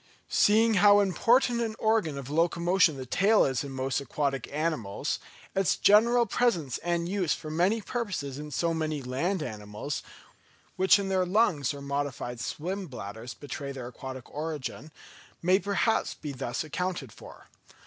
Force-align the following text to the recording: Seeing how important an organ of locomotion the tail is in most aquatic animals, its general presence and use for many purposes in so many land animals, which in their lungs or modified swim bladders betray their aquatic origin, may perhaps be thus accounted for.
Seeing 0.29 0.73
how 0.81 0.99
important 0.99 1.61
an 1.61 1.75
organ 1.77 2.17
of 2.17 2.27
locomotion 2.31 2.97
the 2.97 3.05
tail 3.05 3.45
is 3.45 3.63
in 3.63 3.69
most 3.71 4.01
aquatic 4.01 4.51
animals, 4.51 5.19
its 5.53 5.75
general 5.75 6.25
presence 6.25 6.79
and 6.79 7.07
use 7.07 7.35
for 7.35 7.51
many 7.51 7.81
purposes 7.81 8.39
in 8.39 8.49
so 8.49 8.73
many 8.73 9.03
land 9.03 9.43
animals, 9.43 10.01
which 10.75 10.97
in 10.97 11.09
their 11.09 11.23
lungs 11.27 11.71
or 11.71 11.83
modified 11.83 12.39
swim 12.39 12.87
bladders 12.87 13.35
betray 13.35 13.71
their 13.71 13.89
aquatic 13.89 14.27
origin, 14.33 14.89
may 15.43 15.59
perhaps 15.59 16.15
be 16.15 16.31
thus 16.31 16.63
accounted 16.63 17.11
for. 17.11 17.45